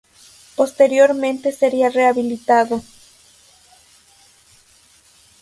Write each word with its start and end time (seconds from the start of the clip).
Posteriormente 0.55 1.51
sería 1.51 1.89
rehabilitado. 1.91 2.81